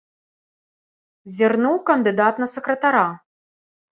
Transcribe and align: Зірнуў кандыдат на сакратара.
Зірнуў 1.35 1.75
кандыдат 1.91 2.41
на 2.45 2.49
сакратара. 2.57 3.07